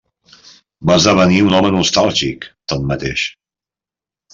Va 0.91 0.95
esdevenir 1.01 1.37
un 1.49 1.59
home 1.59 1.73
nostàlgic, 1.77 2.51
tanmateix. 2.75 3.31